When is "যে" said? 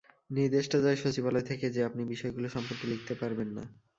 1.75-1.81